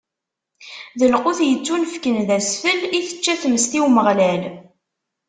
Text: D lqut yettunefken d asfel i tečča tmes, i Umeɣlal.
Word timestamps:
D 0.99 1.01
lqut 1.13 1.39
yettunefken 1.49 2.15
d 2.27 2.29
asfel 2.37 2.79
i 2.97 2.99
tečča 3.07 3.35
tmes, 3.41 3.65
i 3.77 3.79
Umeɣlal. 3.85 4.43